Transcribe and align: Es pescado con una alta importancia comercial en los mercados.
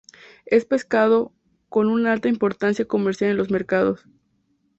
Es 0.47 0.65
pescado 0.65 1.31
con 1.69 1.87
una 1.87 2.11
alta 2.11 2.27
importancia 2.27 2.85
comercial 2.85 3.29
en 3.29 3.37
los 3.37 3.51
mercados. 3.51 4.03